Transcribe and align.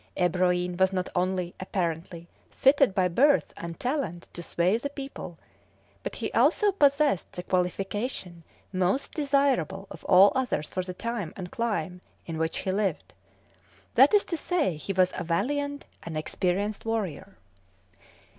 Ebroin 0.17 0.77
was 0.79 0.91
not 0.91 1.09
only, 1.15 1.53
apparently, 1.59 2.27
fitted 2.49 2.95
by 2.95 3.07
birth 3.07 3.53
and 3.55 3.79
talent 3.79 4.27
to 4.33 4.41
sway 4.41 4.75
the 4.75 4.89
people, 4.89 5.37
but 6.01 6.15
he 6.15 6.31
also 6.31 6.71
possessed 6.71 7.31
the 7.33 7.43
qualification 7.43 8.43
most 8.73 9.11
desirable 9.13 9.85
of 9.91 10.03
all 10.05 10.31
others 10.33 10.71
for 10.71 10.81
the 10.81 10.95
time 10.95 11.31
and 11.37 11.51
clime 11.51 12.01
in 12.25 12.39
which 12.39 12.57
he 12.57 12.71
lived; 12.71 13.13
that 13.93 14.15
is 14.15 14.25
to 14.25 14.37
say, 14.37 14.75
he 14.75 14.91
was 14.91 15.13
a 15.15 15.23
valiant 15.23 15.85
and 16.01 16.17
experienced 16.17 16.83
warrior. 16.83 17.37